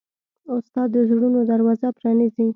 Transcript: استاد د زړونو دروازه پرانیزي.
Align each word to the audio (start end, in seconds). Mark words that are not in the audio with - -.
استاد 0.55 0.87
د 0.93 0.97
زړونو 1.09 1.39
دروازه 1.51 1.87
پرانیزي. 1.97 2.47